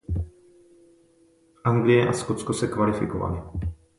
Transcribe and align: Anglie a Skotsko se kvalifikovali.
Anglie 1.63 2.07
a 2.07 2.13
Skotsko 2.13 2.53
se 2.53 2.67
kvalifikovali. 2.67 3.41